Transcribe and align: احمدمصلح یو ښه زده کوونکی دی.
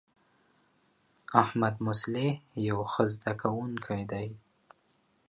احمدمصلح 1.41 2.27
یو 2.67 2.79
ښه 2.91 3.03
زده 3.13 3.33
کوونکی 3.41 4.01
دی. 4.11 4.27